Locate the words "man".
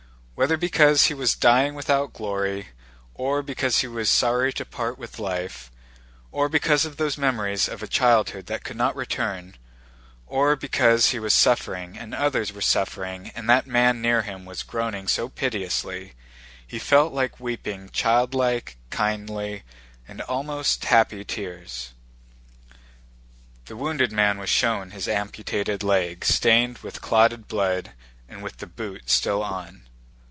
13.67-14.01, 24.11-24.39